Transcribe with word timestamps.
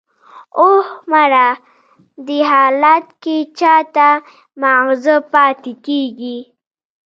"اوه، 0.61 0.87
مړه! 1.11 1.47
دې 2.25 2.39
حالت 2.51 3.05
کې 3.23 3.37
چا 3.59 3.75
ته 3.95 4.09
ماغزه 4.61 5.15
پاتې 5.33 5.73
کېږي!" 5.85 6.37